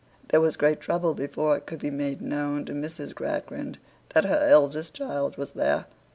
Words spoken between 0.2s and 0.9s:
There was great